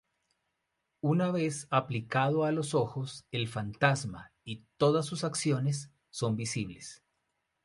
Una 1.01 1.29
vez 1.31 1.67
aplicado 1.69 2.43
a 2.45 2.51
los 2.51 2.73
ojos, 2.73 3.27
el 3.29 3.47
fantasma 3.47 4.31
y 4.43 4.63
todas 4.77 5.05
sus 5.05 5.23
acciones 5.23 5.91
son 6.09 6.35
visibles. 6.35 7.03